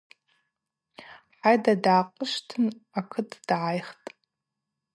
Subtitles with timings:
[1.37, 2.65] Хӏайда, дгӏакъвышвтын
[2.99, 4.07] акыт дгӏайхтӏ.